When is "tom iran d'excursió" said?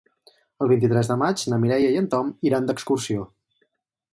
2.15-3.29